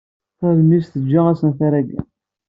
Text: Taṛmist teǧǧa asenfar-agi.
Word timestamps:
Taṛmist 0.37 0.91
teǧǧa 0.93 1.21
asenfar-agi. 1.31 1.99